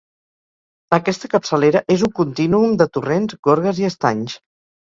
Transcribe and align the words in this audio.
Aquesta 0.97 1.29
capçalera 1.33 1.83
és 1.97 2.05
un 2.09 2.13
contínuum 2.21 2.75
de 2.83 2.91
torrents, 2.97 3.39
gorgues 3.49 3.83
i 3.87 3.89
estanys. 3.95 4.43